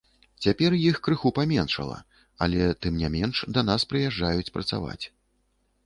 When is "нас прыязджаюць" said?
3.71-4.53